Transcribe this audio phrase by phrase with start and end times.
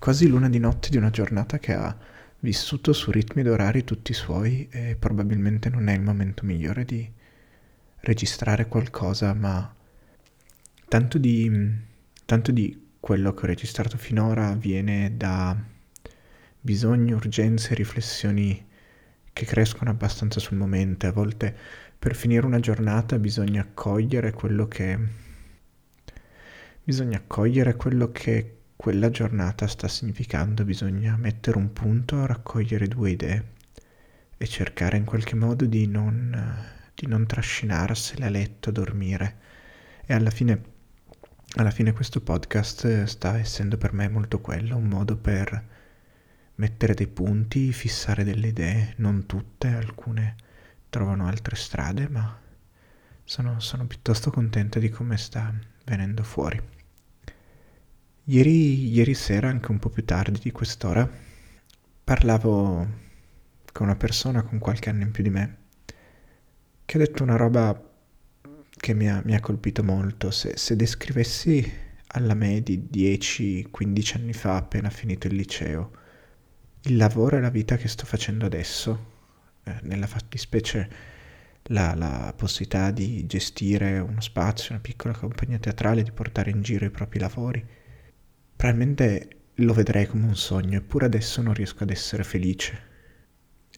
[0.00, 1.94] quasi l'una di notte di una giornata che ha
[2.38, 7.06] vissuto su ritmi ed orari tutti suoi e probabilmente non è il momento migliore di
[8.00, 9.74] registrare qualcosa, ma
[10.88, 11.70] tanto di,
[12.24, 15.54] tanto di quello che ho registrato finora viene da
[16.58, 18.66] bisogni, urgenze, riflessioni
[19.34, 21.08] che crescono abbastanza sul momento.
[21.08, 21.54] A volte
[21.98, 24.98] per finire una giornata bisogna accogliere quello che
[26.82, 33.44] bisogna accogliere quello che quella giornata sta significando, bisogna mettere un punto, raccogliere due idee
[34.38, 36.34] e cercare in qualche modo di non,
[36.94, 39.36] di non trascinarsele a letto, a dormire.
[40.06, 40.62] E alla fine,
[41.56, 45.62] alla fine questo podcast sta essendo per me molto quello, un modo per
[46.54, 50.36] mettere dei punti, fissare delle idee, non tutte, alcune
[50.88, 52.34] trovano altre strade, ma
[53.24, 55.52] sono, sono piuttosto contento di come sta
[55.84, 56.79] venendo fuori.
[58.30, 61.10] Ieri, ieri sera, anche un po' più tardi di quest'ora,
[62.04, 62.88] parlavo
[63.72, 65.56] con una persona con qualche anno in più di me
[66.84, 67.90] che ha detto una roba
[68.70, 70.30] che mi ha, mi ha colpito molto.
[70.30, 71.72] Se, se, descrivessi
[72.08, 75.90] alla me di 10-15 anni fa, appena finito il liceo,
[76.82, 79.06] il lavoro e la vita che sto facendo adesso,
[79.64, 80.88] eh, nella fattispecie
[81.64, 86.84] la, la possibilità di gestire uno spazio, una piccola compagnia teatrale, di portare in giro
[86.84, 87.78] i propri lavori,
[88.60, 92.88] Probabilmente lo vedrei come un sogno, eppure adesso non riesco ad essere felice.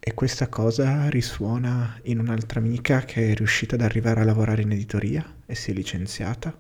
[0.01, 4.73] E questa cosa risuona in un'altra amica che è riuscita ad arrivare a lavorare in
[4.73, 6.59] editoria e si è licenziata.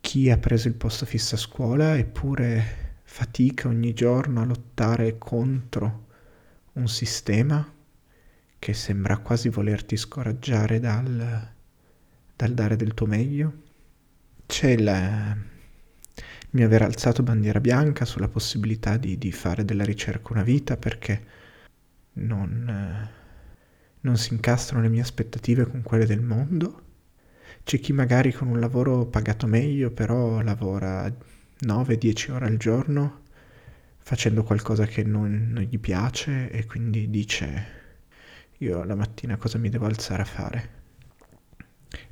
[0.00, 6.06] Chi ha preso il posto fisso a scuola eppure fatica ogni giorno a lottare contro
[6.72, 7.70] un sistema
[8.58, 11.50] che sembra quasi volerti scoraggiare dal,
[12.34, 13.52] dal dare del tuo meglio.
[14.46, 15.36] C'è la,
[16.56, 21.22] mi aver alzato bandiera bianca sulla possibilità di, di fare della ricerca una vita perché
[22.14, 23.10] non, eh,
[24.00, 26.82] non si incastrano le mie aspettative con quelle del mondo.
[27.62, 33.24] C'è chi magari con un lavoro pagato meglio però lavora 9-10 ore al giorno
[33.98, 37.74] facendo qualcosa che non, non gli piace e quindi dice
[38.58, 40.70] io la mattina cosa mi devo alzare a fare.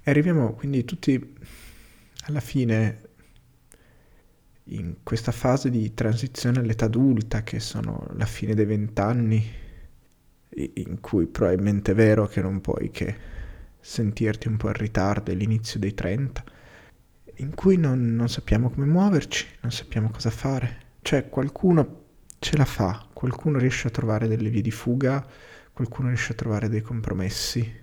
[0.03, 1.34] E arriviamo quindi tutti
[2.27, 3.13] alla fine
[4.69, 9.62] in questa fase di transizione all'età adulta, che sono la fine dei vent'anni,
[10.56, 13.16] in cui probabilmente è vero che non puoi che
[13.80, 16.42] sentirti un po' in ritardo, è l'inizio dei trenta,
[17.36, 20.82] in cui non, non sappiamo come muoverci, non sappiamo cosa fare.
[21.03, 22.03] Cioè qualcuno
[22.38, 25.26] ce la fa, qualcuno riesce a trovare delle vie di fuga,
[25.72, 27.82] qualcuno riesce a trovare dei compromessi.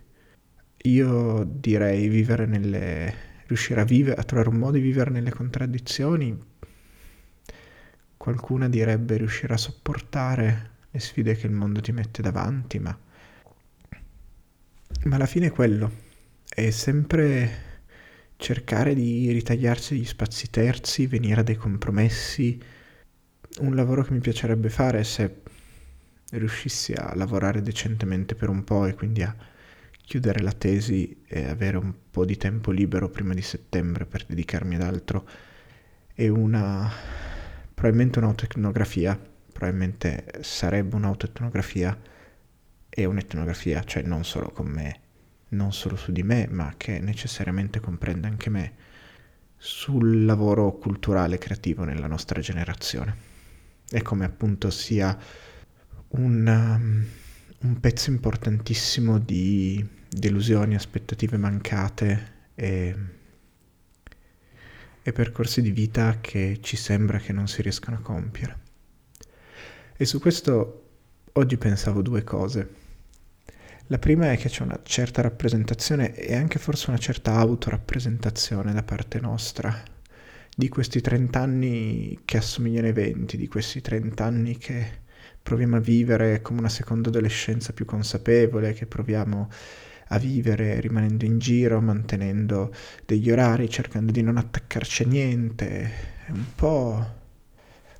[0.84, 3.14] Io direi vivere nelle...
[3.46, 6.50] riuscire a vivere, a trovare un modo di vivere nelle contraddizioni
[8.22, 12.96] Qualcuna direbbe riuscire a sopportare le sfide che il mondo ti mette davanti, ma...
[15.06, 15.92] Ma alla fine è quello.
[16.48, 17.80] È sempre
[18.36, 22.62] cercare di ritagliarsi gli spazi terzi, venire a dei compromessi.
[23.62, 25.42] Un lavoro che mi piacerebbe fare se
[26.34, 29.36] riuscissi a lavorare decentemente per un po' e quindi a
[30.00, 34.76] chiudere la tesi e avere un po' di tempo libero prima di settembre per dedicarmi
[34.76, 35.28] ad altro
[36.14, 36.88] è una
[37.81, 39.19] probabilmente un'autoetnografia,
[39.52, 42.00] probabilmente sarebbe un'autoetnografia
[42.88, 45.00] e un'etnografia, cioè non solo con me,
[45.50, 48.74] non solo su di me, ma che necessariamente comprende anche me,
[49.58, 53.16] sul lavoro culturale creativo nella nostra generazione.
[53.90, 55.18] E come appunto sia
[56.09, 57.06] un, um,
[57.68, 62.96] un pezzo importantissimo di delusioni, aspettative mancate e
[65.04, 68.60] e percorsi di vita che ci sembra che non si riescano a compiere.
[69.98, 70.90] E su questo
[71.34, 72.80] oggi pensavo due cose.
[73.88, 78.84] La prima è che c'è una certa rappresentazione e anche forse una certa autorappresentazione da
[78.84, 79.84] parte nostra
[80.56, 85.00] di questi 30 anni che assomigliano ai 20, di questi 30 anni che
[85.42, 89.50] proviamo a vivere come una seconda adolescenza più consapevole, che proviamo
[90.11, 92.73] a vivere rimanendo in giro, mantenendo
[93.05, 95.91] degli orari, cercando di non attaccarci a niente.
[96.28, 97.05] Un po',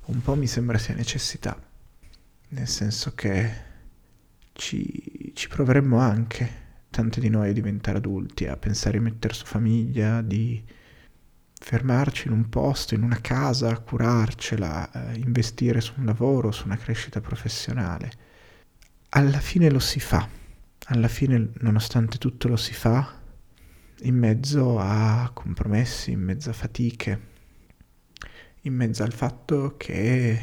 [0.06, 1.58] un po' mi sembra sia necessità,
[2.48, 3.50] nel senso che
[4.52, 6.60] ci, ci proveremmo anche,
[6.90, 10.62] tante di noi, a diventare adulti, a pensare di mettere su famiglia, di
[11.54, 16.76] fermarci in un posto, in una casa, curarcela, eh, investire su un lavoro, su una
[16.76, 18.12] crescita professionale.
[19.10, 20.40] Alla fine lo si fa
[20.86, 23.20] alla fine, nonostante tutto, lo si fa
[24.02, 27.20] in mezzo a compromessi, in mezzo a fatiche,
[28.62, 30.38] in mezzo al fatto che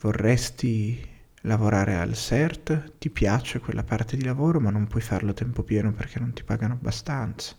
[0.00, 1.10] vorresti
[1.42, 5.62] lavorare al CERT, ti piace quella parte di lavoro ma non puoi farlo a tempo
[5.62, 7.56] pieno perché non ti pagano abbastanza.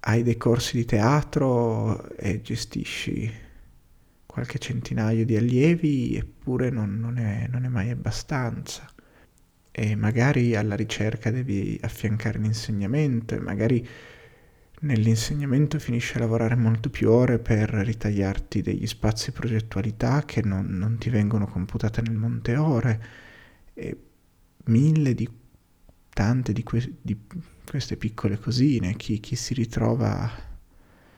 [0.00, 3.46] Hai dei corsi di teatro e gestisci
[4.26, 8.86] qualche centinaio di allievi eppure non, non, è, non è mai abbastanza.
[9.78, 13.88] E magari alla ricerca devi affiancare l'insegnamento e magari
[14.80, 20.98] nell'insegnamento finisci a lavorare molto più ore per ritagliarti degli spazi progettualità che non, non
[20.98, 23.04] ti vengono computate nel monte ore
[23.72, 23.96] e
[24.64, 25.30] mille di
[26.08, 27.16] tante di, que- di
[27.64, 30.28] queste piccole cosine, chi, chi si ritrova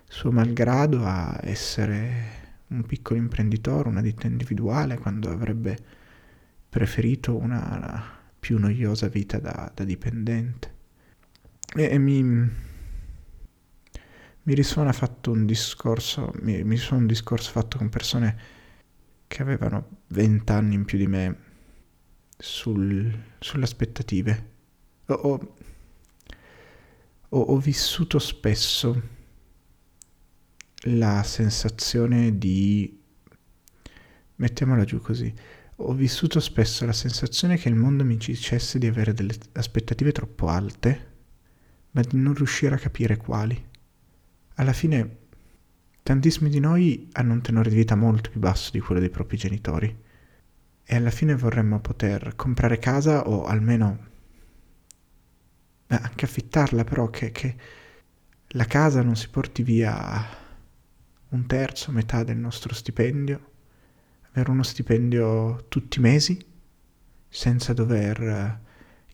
[0.06, 5.78] suo malgrado a essere un piccolo imprenditore, una ditta individuale, quando avrebbe
[6.68, 10.78] preferito una più noiosa vita da, da dipendente.
[11.76, 12.50] E, e mi, mi
[14.54, 18.58] risuona fatto un discorso, mi, mi risuona un discorso fatto con persone
[19.28, 21.36] che avevano vent'anni in più di me
[22.36, 24.48] sul, sulle aspettative.
[25.06, 25.54] Ho,
[27.28, 29.18] ho, ho vissuto spesso
[30.84, 32.98] la sensazione di...
[34.36, 35.32] mettiamola giù così.
[35.82, 40.48] Ho vissuto spesso la sensazione che il mondo mi dicesse di avere delle aspettative troppo
[40.48, 41.08] alte,
[41.92, 43.68] ma di non riuscire a capire quali.
[44.56, 45.18] Alla fine
[46.02, 49.38] tantissimi di noi hanno un tenore di vita molto più basso di quello dei propri
[49.38, 50.02] genitori.
[50.84, 54.08] E alla fine vorremmo poter comprare casa o almeno
[55.86, 57.56] anche affittarla, però che, che
[58.48, 60.28] la casa non si porti via
[61.30, 63.49] un terzo, metà del nostro stipendio,
[64.30, 66.38] avere uno stipendio tutti i mesi
[67.28, 68.60] senza dover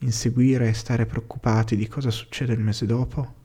[0.00, 3.44] inseguire e stare preoccupati di cosa succede il mese dopo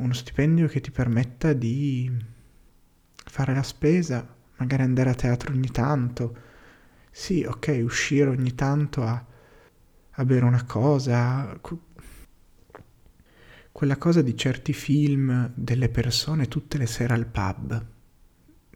[0.00, 2.10] uno stipendio che ti permetta di
[3.14, 4.26] fare la spesa,
[4.56, 6.36] magari andare a teatro ogni tanto.
[7.10, 9.24] Sì, ok, uscire ogni tanto a,
[10.10, 11.58] a bere una cosa.
[13.72, 17.86] Quella cosa di certi film delle persone tutte le sere al pub.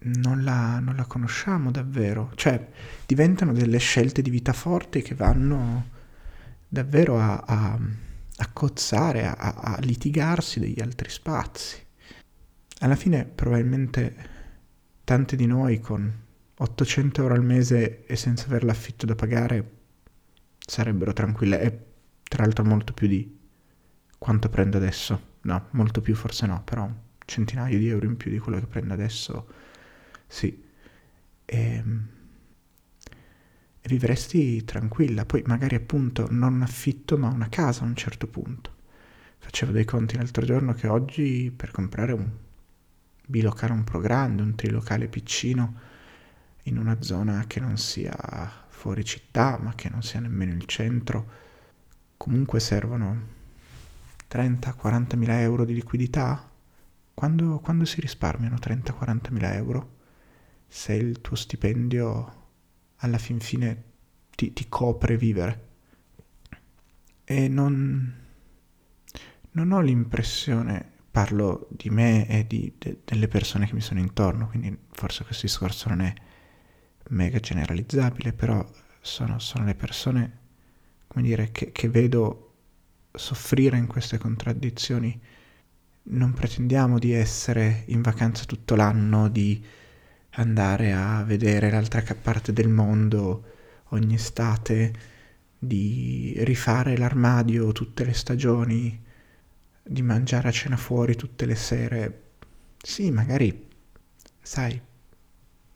[0.04, 2.32] Non la, non la conosciamo davvero.
[2.34, 2.68] Cioè,
[3.06, 5.90] diventano delle scelte di vita forti che vanno
[6.68, 7.78] davvero a, a
[8.36, 11.82] a cozzare, a, a litigarsi degli altri spazi.
[12.80, 14.32] Alla fine probabilmente
[15.04, 16.22] tante di noi con
[16.56, 19.70] 800 euro al mese e senza avere l'affitto da pagare
[20.58, 21.78] sarebbero tranquille e
[22.24, 23.38] tra l'altro molto più di
[24.18, 25.32] quanto prendo adesso.
[25.42, 28.66] No, molto più forse no, però un centinaio di euro in più di quello che
[28.66, 29.46] prendo adesso
[30.34, 30.62] sì.
[31.44, 32.08] E, ehm,
[33.80, 35.24] e vivresti tranquilla.
[35.24, 38.72] Poi magari appunto non affitto ma una casa a un certo punto.
[39.38, 42.28] Facevo dei conti l'altro giorno che oggi per comprare un
[43.26, 45.80] bilocale un po' grande, un trilocale piccino
[46.64, 48.14] in una zona che non sia
[48.68, 51.30] fuori città ma che non sia nemmeno il centro,
[52.16, 53.32] comunque servono
[54.28, 56.50] 30-40 mila euro di liquidità?
[57.12, 59.94] Quando, quando si risparmiano 30-40 mila euro?
[60.76, 62.42] Se il tuo stipendio
[62.96, 63.84] alla fin fine
[64.34, 65.68] ti, ti copre vivere.
[67.22, 68.12] E non,
[69.52, 74.48] non ho l'impressione, parlo di me e di, de, delle persone che mi sono intorno,
[74.48, 76.12] quindi forse questo discorso non è
[77.10, 78.68] mega generalizzabile, però
[79.00, 80.38] sono, sono le persone,
[81.06, 82.54] come dire, che, che vedo
[83.12, 85.18] soffrire in queste contraddizioni.
[86.02, 89.82] Non pretendiamo di essere in vacanza tutto l'anno, di
[90.36, 93.52] andare a vedere l'altra parte del mondo
[93.90, 94.92] ogni estate,
[95.58, 99.02] di rifare l'armadio tutte le stagioni,
[99.82, 102.22] di mangiare a cena fuori tutte le sere.
[102.82, 103.68] Sì, magari,
[104.42, 104.80] sai,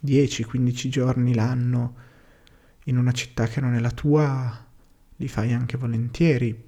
[0.05, 2.07] 10-15 giorni l'anno
[2.85, 4.67] in una città che non è la tua,
[5.17, 6.67] li fai anche volentieri.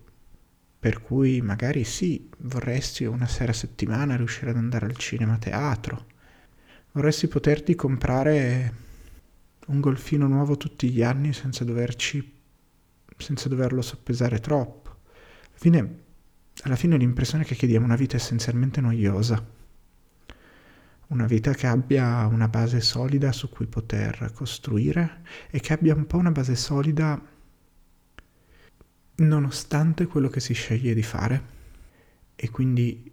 [0.80, 5.38] Per cui magari sì, vorresti una sera a settimana riuscire ad andare al cinema a
[5.38, 6.09] teatro
[6.92, 8.74] Vorresti poterti comprare
[9.66, 12.38] un golfino nuovo tutti gli anni senza doverci
[13.16, 14.88] senza doverlo soppesare troppo.
[15.46, 15.98] Alla fine,
[16.62, 19.58] alla fine l'impressione che chiediamo una vita essenzialmente noiosa.
[21.08, 26.06] Una vita che abbia una base solida su cui poter costruire e che abbia un
[26.06, 27.20] po' una base solida
[29.16, 31.58] nonostante quello che si sceglie di fare.
[32.34, 33.12] E quindi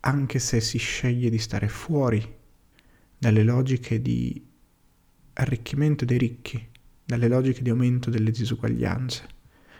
[0.00, 2.38] anche se si sceglie di stare fuori
[3.20, 4.42] dalle logiche di
[5.34, 6.68] arricchimento dei ricchi,
[7.04, 9.28] dalle logiche di aumento delle disuguaglianze.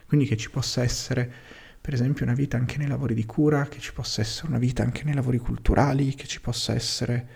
[0.05, 1.33] Quindi che ci possa essere,
[1.81, 4.83] per esempio, una vita anche nei lavori di cura, che ci possa essere una vita
[4.83, 7.29] anche nei lavori culturali, che ci possa essere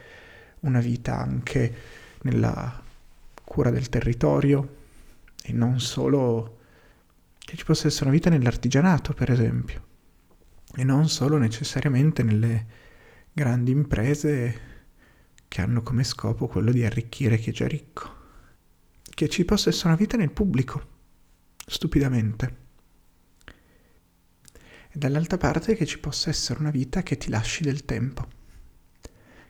[0.60, 1.74] una vita anche
[2.24, 2.82] nella
[3.42, 4.76] cura del territorio
[5.42, 6.58] e non solo
[7.38, 9.86] che ci possa essere una vita nell'artigianato, per esempio,
[10.74, 12.66] e non solo necessariamente nelle
[13.32, 14.72] grandi imprese
[15.54, 18.12] che hanno come scopo quello di arricchire chi è già ricco.
[19.02, 20.86] Che ci possa essere una vita nel pubblico,
[21.64, 22.56] stupidamente.
[24.90, 28.26] E dall'altra parte che ci possa essere una vita che ti lasci del tempo,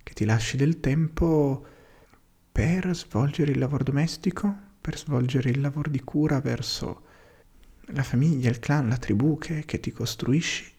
[0.02, 1.64] che ti lasci del tempo
[2.52, 7.02] per svolgere il lavoro domestico, per svolgere il lavoro di cura verso
[7.92, 10.70] la famiglia, il clan, la tribù che, che ti costruisci,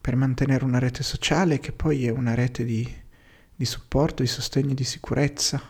[0.00, 3.08] per mantenere una rete sociale che poi è una rete di,
[3.60, 5.60] di supporto, di sostegno e di sicurezza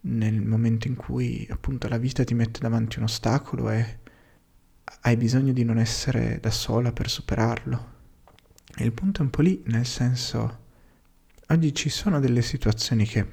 [0.00, 4.00] nel momento in cui appunto la vita ti mette davanti un ostacolo e
[5.02, 7.92] hai bisogno di non essere da sola per superarlo.
[8.74, 10.64] E il punto è un po' lì, nel senso,
[11.46, 13.24] oggi ci sono delle situazioni che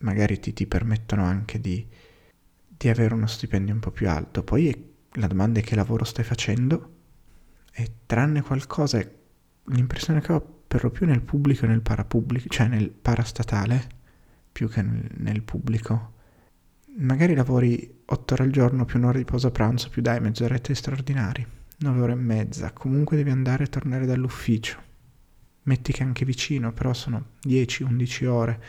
[0.00, 1.88] magari ti, ti permettono anche di,
[2.66, 6.24] di avere uno stipendio un po' più alto, poi la domanda è che lavoro stai
[6.24, 6.96] facendo
[7.72, 9.02] e tranne qualcosa,
[9.68, 13.86] l'impressione che ho per lo più nel pubblico e nel parapubblico, cioè nel parastatale,
[14.50, 16.14] più che nel, nel pubblico,
[16.96, 21.46] magari lavori otto ore al giorno più un'ora di pausa pranzo, più dai mezz'orette straordinari,
[21.78, 24.82] nove ore e mezza, comunque devi andare e tornare dall'ufficio.
[25.62, 28.62] Metti che anche vicino, però sono 10-11 ore.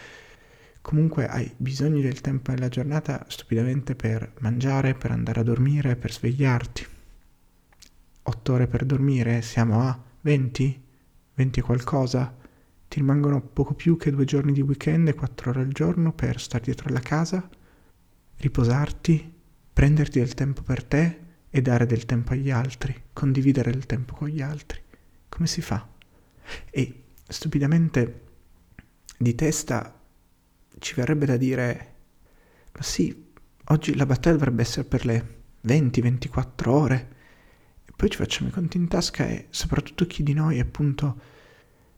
[0.82, 6.12] Comunque hai bisogno del tempo nella giornata stupidamente per mangiare, per andare a dormire, per
[6.12, 6.86] svegliarti.
[8.22, 10.84] 8 ore per dormire, siamo a 20?
[11.36, 12.36] 20 qualcosa?
[12.88, 16.40] Ti rimangono poco più che due giorni di weekend e 4 ore al giorno per
[16.40, 17.48] stare dietro alla casa?
[18.38, 19.34] riposarti,
[19.72, 24.28] prenderti del tempo per te e dare del tempo agli altri, condividere il tempo con
[24.28, 24.82] gli altri.
[25.30, 25.88] Come si fa?
[26.70, 28.24] E stupidamente
[29.18, 30.00] di testa
[30.80, 31.94] ci verrebbe da dire,
[32.74, 33.32] ma sì,
[33.66, 37.15] oggi la battaglia dovrebbe essere per le 20-24 ore, e
[37.96, 41.34] poi ci facciamo i conti in tasca e soprattutto chi di noi appunto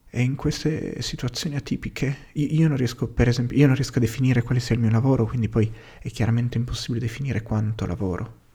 [0.09, 4.41] e in queste situazioni atipiche io non riesco, per esempio, io non riesco a definire
[4.41, 8.45] quale sia il mio lavoro, quindi poi è chiaramente impossibile definire quanto lavoro.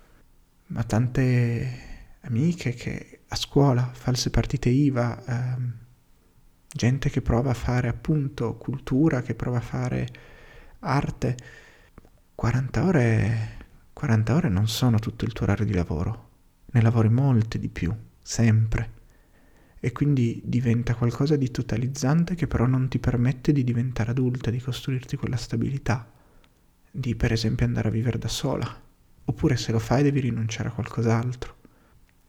[0.69, 5.73] Ma tante amiche che a scuola, false partite IVA, ehm,
[6.75, 10.09] gente che prova a fare appunto cultura, che prova a fare
[10.81, 11.37] arte,
[12.35, 13.49] 40 ore,
[13.93, 16.31] 40 ore non sono tutto il tuo orario di lavoro,
[16.73, 19.01] ne lavori molte di più, sempre.
[19.81, 24.61] E quindi diventa qualcosa di totalizzante che però non ti permette di diventare adulta, di
[24.61, 26.11] costruirti quella stabilità,
[26.91, 28.81] di per esempio andare a vivere da sola,
[29.25, 31.57] oppure se lo fai devi rinunciare a qualcos'altro.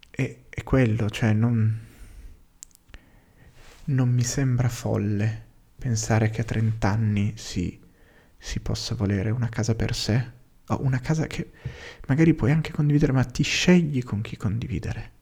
[0.10, 1.80] E è quello, cioè non,
[3.86, 5.46] non mi sembra folle
[5.78, 7.80] pensare che a 30 anni si,
[8.38, 10.32] si possa volere una casa per sé,
[10.68, 11.52] o una casa che
[12.08, 15.14] magari puoi anche condividere, ma ti scegli con chi condividere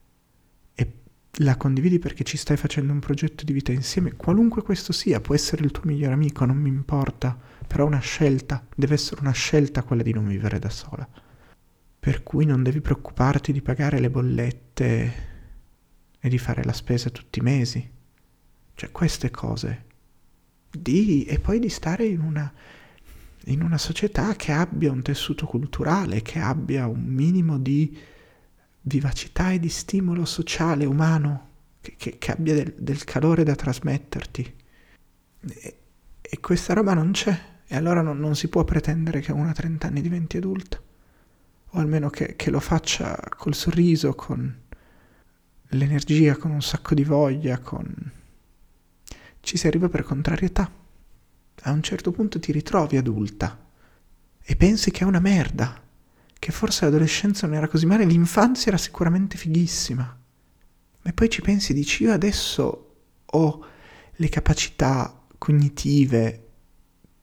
[1.35, 5.33] la condividi perché ci stai facendo un progetto di vita insieme, qualunque questo sia, può
[5.33, 9.83] essere il tuo migliore amico, non mi importa, però una scelta, deve essere una scelta
[9.83, 11.07] quella di non vivere da sola.
[11.99, 15.13] Per cui non devi preoccuparti di pagare le bollette
[16.19, 17.89] e di fare la spesa tutti i mesi.
[18.73, 19.85] Cioè queste cose.
[20.69, 22.51] Di, e poi di stare in una,
[23.45, 27.97] in una società che abbia un tessuto culturale, che abbia un minimo di
[28.81, 31.49] vivacità e di stimolo sociale, umano,
[31.81, 34.55] che, che, che abbia del, del, calore da trasmetterti.
[35.41, 35.77] E,
[36.21, 39.53] e, questa roba non c'è, e allora non, non, si può pretendere che una a
[39.53, 40.79] 30 anni diventi adulta,
[41.73, 44.59] o almeno che, che lo faccia col sorriso, con
[45.69, 48.11] l'energia, con un sacco di voglia, con...
[49.39, 50.80] ci si arriva per contrarietà.
[51.63, 53.57] A un certo punto ti ritrovi adulta
[54.41, 55.79] e pensi che è una merda
[56.39, 60.19] che forse l'adolescenza non era così male, l'infanzia era sicuramente fighissima.
[61.03, 63.65] Ma poi ci pensi e dici, io adesso ho
[64.11, 66.47] le capacità cognitive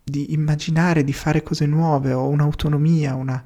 [0.04, 3.42] di immaginare, di fare cose nuove, ho un'autonomia, una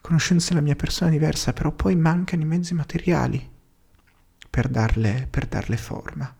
[0.00, 3.50] conoscenza della mia persona diversa, però poi mancano i mezzi materiali
[4.48, 6.37] per darle, per darle forma.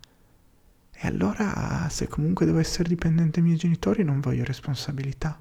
[1.01, 5.41] E allora, se comunque devo essere dipendente dai miei genitori, non voglio responsabilità.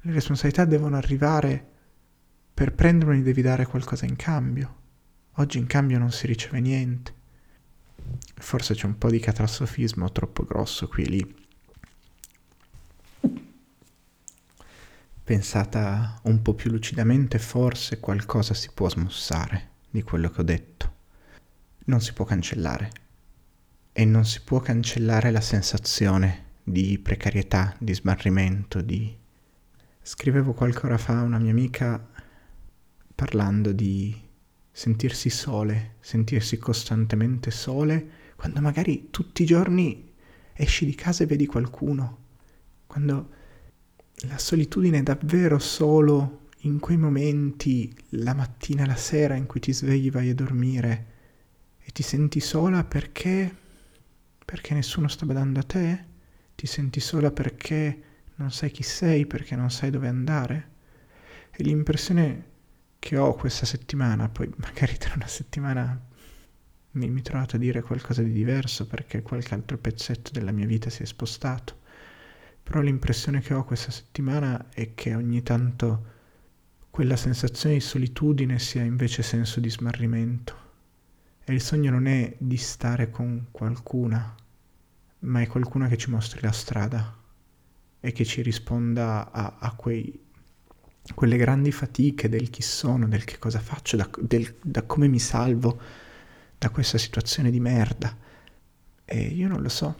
[0.00, 1.68] Le responsabilità devono arrivare
[2.54, 4.80] per prendermi devi dare qualcosa in cambio.
[5.36, 7.14] Oggi in cambio non si riceve niente.
[8.34, 11.36] Forse c'è un po' di catastrofismo troppo grosso qui e lì.
[15.22, 20.94] Pensata un po' più lucidamente, forse qualcosa si può smussare di quello che ho detto.
[21.84, 23.01] Non si può cancellare.
[23.92, 29.20] E non si può cancellare la sensazione di precarietà, di smarrimento, di
[30.04, 32.08] Scrivevo qualche ora fa a una mia amica
[33.14, 34.20] parlando di
[34.68, 40.12] sentirsi sole, sentirsi costantemente sole, quando magari tutti i giorni
[40.54, 42.18] esci di casa e vedi qualcuno,
[42.88, 43.30] quando
[44.26, 49.72] la solitudine è davvero solo in quei momenti, la mattina la sera in cui ti
[49.72, 51.06] svegli, vai a dormire
[51.78, 53.56] e ti senti sola perché
[54.52, 56.04] perché nessuno sta badando a te?
[56.54, 58.02] Ti senti sola perché
[58.34, 60.70] non sai chi sei, perché non sai dove andare?
[61.50, 62.50] E l'impressione
[62.98, 65.98] che ho questa settimana, poi magari tra una settimana
[66.90, 70.90] mi, mi trovato a dire qualcosa di diverso perché qualche altro pezzetto della mia vita
[70.90, 71.78] si è spostato,
[72.62, 76.10] però l'impressione che ho questa settimana è che ogni tanto
[76.90, 80.60] quella sensazione di solitudine sia invece senso di smarrimento.
[81.42, 84.36] E il sogno non è di stare con qualcuna,
[85.22, 87.16] ma è qualcuno che ci mostri la strada
[88.00, 90.20] e che ci risponda a, a quei,
[91.14, 95.20] quelle grandi fatiche del chi sono, del che cosa faccio, da, del, da come mi
[95.20, 95.80] salvo
[96.58, 98.16] da questa situazione di merda.
[99.04, 99.96] E io non lo so,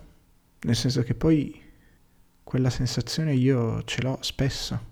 [0.60, 1.60] nel senso che poi
[2.42, 4.90] quella sensazione io ce l'ho spesso,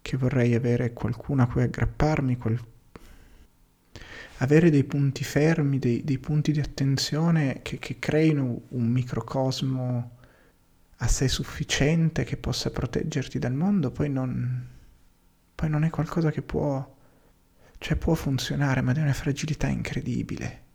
[0.00, 2.58] che vorrei avere qualcuno a cui aggrapparmi, qual,
[4.42, 10.18] avere dei punti fermi, dei, dei punti di attenzione che, che, creino un microcosmo
[10.96, 14.66] a sé sufficiente che possa proteggerti dal mondo, poi non,
[15.54, 16.96] poi non è qualcosa che può,
[17.78, 20.68] cioè può funzionare, ma di una fragilità incredibile.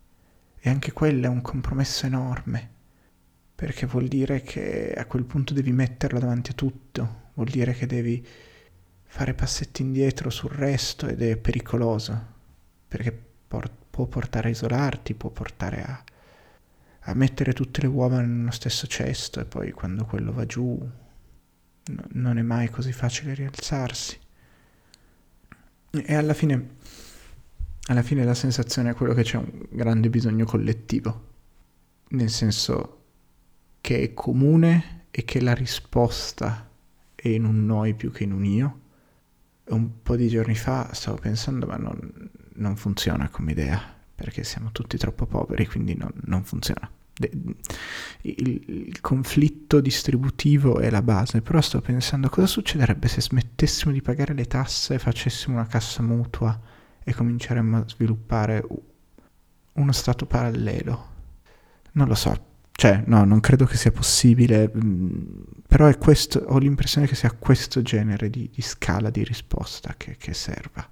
[0.60, 2.70] E anche quello è un compromesso enorme,
[3.56, 7.86] perché vuol dire che a quel punto devi metterlo davanti a tutto, vuol dire che
[7.88, 8.26] devi
[9.04, 12.34] fare passetti indietro sul resto ed è pericoloso,
[12.88, 16.04] perché por- può portare a isolarti, può portare a,
[17.00, 20.78] a mettere tutte le uova nello stesso cesto e poi quando quello va giù
[21.86, 24.20] no, non è mai così facile rialzarsi.
[25.92, 26.76] E alla fine,
[27.86, 31.28] alla fine la sensazione è quello che c'è un grande bisogno collettivo,
[32.10, 33.04] nel senso
[33.80, 36.70] che è comune e che la risposta
[37.16, 38.80] è in un noi più che in un io.
[39.68, 43.82] Un po' di giorni fa stavo pensando, ma non, non funziona come idea,
[44.16, 46.90] perché siamo tutti troppo poveri, quindi non, non funziona.
[47.18, 47.56] Il,
[48.22, 54.34] il, conflitto distributivo è la base, però sto pensando cosa succederebbe se smettessimo di pagare
[54.34, 56.60] le tasse, facessimo una cassa mutua
[57.02, 58.66] e cominceremmo a sviluppare
[59.74, 61.14] uno stato parallelo.
[61.94, 62.38] Non lo so,
[62.72, 65.26] cioè no, non credo che sia possibile, mm,
[65.68, 70.34] però questo, ho l'impressione che sia questo genere di, di scala di risposta che, che
[70.34, 70.88] serva.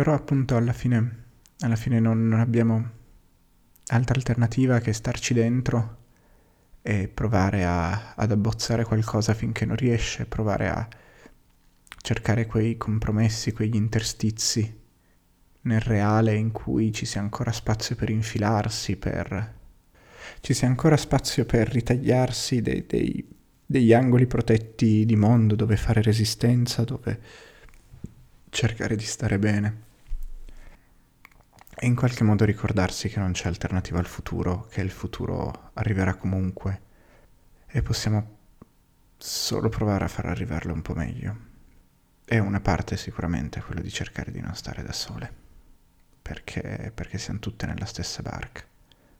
[0.00, 1.24] Però appunto alla fine,
[1.58, 2.90] alla fine non, non abbiamo
[3.88, 5.98] altra alternativa che starci dentro
[6.80, 10.88] e provare a, ad abbozzare qualcosa finché non riesce, provare a
[11.98, 14.74] cercare quei compromessi, quegli interstizi
[15.60, 19.54] nel reale in cui ci sia ancora spazio per infilarsi, per...
[20.40, 23.28] ci sia ancora spazio per ritagliarsi dei, dei,
[23.66, 27.20] degli angoli protetti di mondo dove fare resistenza, dove
[28.48, 29.88] cercare di stare bene
[31.82, 36.14] e in qualche modo ricordarsi che non c'è alternativa al futuro, che il futuro arriverà
[36.14, 36.82] comunque
[37.66, 38.36] e possiamo
[39.16, 41.48] solo provare a far arrivarlo un po' meglio.
[42.26, 45.32] E una parte sicuramente è quello di cercare di non stare da sole,
[46.20, 48.62] perché, perché siamo tutte nella stessa barca,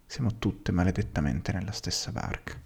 [0.04, 2.60] siamo tutte maledettamente nella stessa barca.